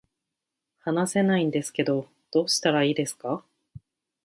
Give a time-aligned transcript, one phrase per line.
[0.79, 3.45] 話せないんですけどどうしたらいいですか